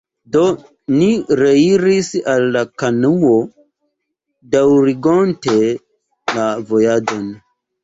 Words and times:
Do, 0.35 0.43
ni 0.93 1.09
reiris 1.39 2.09
al 2.33 2.47
la 2.55 2.63
kanuo, 2.85 3.35
daŭrigonte 4.57 5.57
la 6.35 6.51
vojaĝon. 6.75 7.25